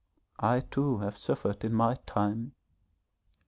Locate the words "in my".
1.63-1.93